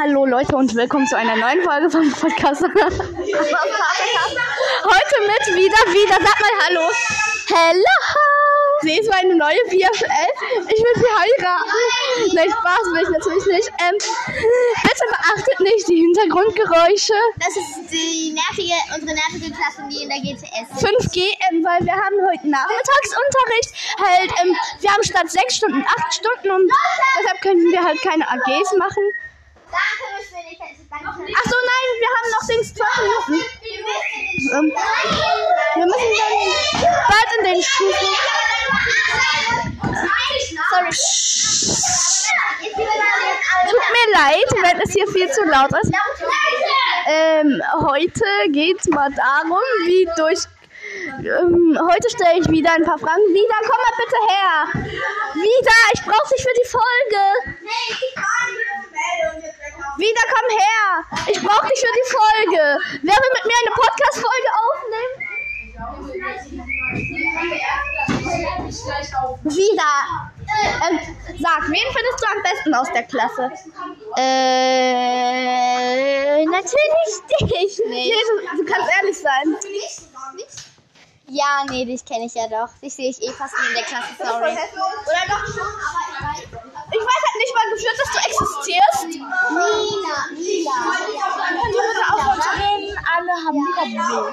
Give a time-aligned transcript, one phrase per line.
[0.00, 2.62] Hallo Leute und willkommen zu einer neuen Folge vom Podcast.
[2.64, 2.82] Heute mit
[5.54, 6.90] wieder, wieder, sag mal Hallo.
[7.46, 7.96] Hello.
[8.82, 10.02] Sie ist meine neue BFF.
[10.66, 11.70] Ich will sie heiraten.
[12.34, 13.70] Nein, Spaß will ich natürlich nicht.
[13.86, 13.94] Ähm,
[14.82, 17.14] bitte beachtet nicht die Hintergrundgeräusche.
[17.38, 20.82] Das ist die nervige, unsere nervige Klasse, die in der GTS ist.
[20.82, 21.22] 5G,
[21.52, 23.70] ähm, weil wir haben heute Nachmittagsunterricht.
[24.02, 26.68] Halt, ähm, wir haben statt sechs Stunden acht Stunden und
[27.20, 29.14] deshalb können wir halt keine AGs machen.
[34.52, 34.72] Ähm,
[35.74, 36.12] wir müssen
[36.82, 38.08] dann bald in den Stufen.
[40.70, 40.90] Sorry.
[43.70, 45.92] Tut mir leid, wenn es hier viel zu laut ist.
[47.06, 50.40] Ähm, heute geht es mal darum, wie durch.
[51.20, 53.22] Ähm, heute stelle ich wieder ein paar Fragen.
[53.28, 54.66] Wieder, komm mal bitte her.
[55.34, 57.53] Wieder, ich brauche dich für die Folge.
[60.34, 60.88] Komm her.
[61.32, 62.62] Ich brauche dich für die Folge.
[63.02, 65.14] Wer will mit mir eine Podcast-Folge aufnehmen?
[69.44, 69.92] Wieder.
[70.88, 70.98] Ähm,
[71.40, 73.50] sag, wen findest du am besten aus der Klasse?
[74.16, 74.22] Äh,
[76.44, 78.14] natürlich dich Nee, nicht.
[78.28, 79.56] du, du kannst ehrlich sein.
[81.28, 82.68] Ja, nee, dich kenne ich ja doch.
[82.82, 84.52] Dich sehe ich eh fast nie in der Klasse, sorry.
[84.52, 85.66] Oder doch schon,
[86.20, 86.34] aber
[86.92, 89.04] ich weiß halt nicht mal gefühlt, dass du existierst.
[89.04, 90.76] Nina, Nina.
[90.84, 92.90] Können wir bitte aufhören zu reden?
[93.16, 93.34] Alle
[93.84, 94.32] Kopfweh.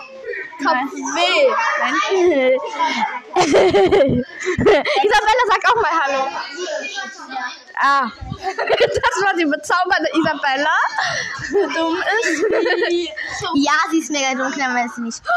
[0.63, 2.57] Kopfweh.
[5.05, 6.21] Isabella, sag auch mal Hallo.
[7.79, 8.11] Ah.
[8.41, 10.75] Das war die bezaubernde Isabella.
[11.75, 12.43] Dumm ist.
[13.53, 15.21] Ja, sie ist mega dunkel, aber ist sie nicht.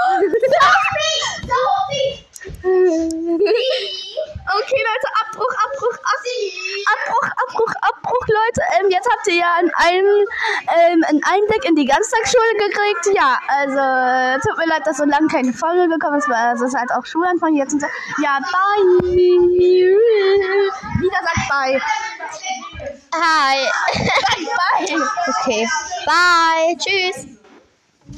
[1.87, 2.25] Okay,
[8.55, 8.60] Leute.
[8.80, 10.06] Ähm, jetzt habt ihr ja einen,
[10.92, 13.16] ähm, einen Einblick in die Ganztagsschule gekriegt.
[13.16, 16.61] Ja, also äh, tut mir leid, dass so lange keine Folge gekommen ist, weil es
[16.61, 17.86] ist halt auch Schulanfang jetzt und so.
[18.23, 19.01] Ja, bye.
[21.01, 21.80] Wieder sagt bye.
[23.14, 23.68] Hi.
[23.92, 25.02] Sag bye.
[25.40, 25.68] Okay.
[26.06, 26.77] Bye.
[26.77, 27.33] Tschüss.